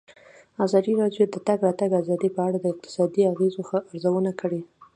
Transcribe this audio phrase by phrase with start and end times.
[0.65, 3.61] ازادي راډیو د د تګ راتګ ازادي په اړه د اقتصادي اغېزو
[3.91, 4.61] ارزونه کړې.